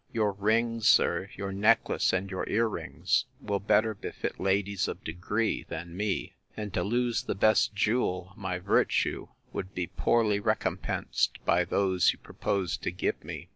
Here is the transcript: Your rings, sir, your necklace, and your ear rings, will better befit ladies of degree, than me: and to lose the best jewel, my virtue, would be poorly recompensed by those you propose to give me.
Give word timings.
Your 0.11 0.31
rings, 0.31 0.87
sir, 0.87 1.29
your 1.35 1.51
necklace, 1.51 2.11
and 2.11 2.31
your 2.31 2.49
ear 2.49 2.67
rings, 2.67 3.25
will 3.39 3.59
better 3.59 3.93
befit 3.93 4.39
ladies 4.39 4.87
of 4.87 5.03
degree, 5.03 5.63
than 5.69 5.95
me: 5.95 6.33
and 6.57 6.73
to 6.73 6.83
lose 6.83 7.21
the 7.21 7.35
best 7.35 7.75
jewel, 7.75 8.33
my 8.35 8.57
virtue, 8.57 9.27
would 9.53 9.75
be 9.75 9.85
poorly 9.85 10.39
recompensed 10.39 11.37
by 11.45 11.63
those 11.65 12.13
you 12.13 12.17
propose 12.17 12.77
to 12.77 12.89
give 12.89 13.23
me. 13.23 13.49